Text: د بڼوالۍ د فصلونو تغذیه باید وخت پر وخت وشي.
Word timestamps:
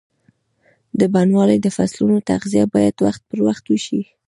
د 0.99 1.01
بڼوالۍ 1.13 1.57
د 1.61 1.67
فصلونو 1.75 2.17
تغذیه 2.29 2.65
باید 2.75 2.95
وخت 3.05 3.21
پر 3.29 3.39
وخت 3.47 3.63
وشي. 3.67 4.01